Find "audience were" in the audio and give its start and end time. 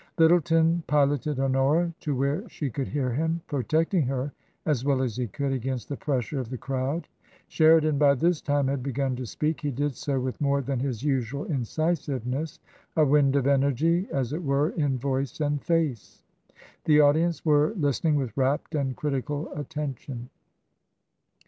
16.99-17.71